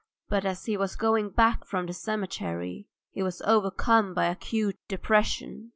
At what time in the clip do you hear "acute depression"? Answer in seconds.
4.29-5.69